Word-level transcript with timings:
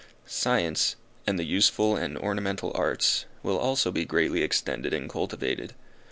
Science, 0.25 0.95
and 1.27 1.37
the 1.37 1.43
useful 1.43 1.95
and 1.95 2.17
ornamental 2.17 2.71
arts, 2.73 3.25
will 3.43 3.59
also 3.59 3.91
be 3.91 4.03
greatly 4.03 4.41
extended 4.41 4.95
and 4.95 5.11
cultivated. 5.11 5.73